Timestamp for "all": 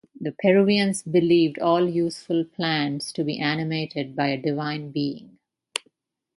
1.59-1.87